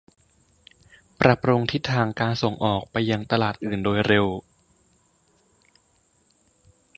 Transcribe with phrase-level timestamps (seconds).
[1.19, 4.27] ปรับปรุงทิศทางการส่งออกไปยังตลาดอื่นโดยเร็ว